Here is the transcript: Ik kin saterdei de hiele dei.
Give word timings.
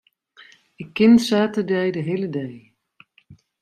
Ik 0.81 0.89
kin 0.95 1.13
saterdei 1.27 1.89
de 1.95 2.01
hiele 2.07 2.29
dei. 2.35 2.55